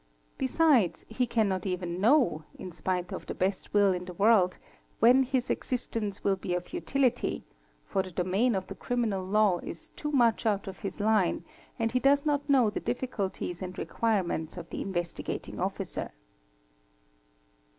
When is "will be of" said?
6.23-6.73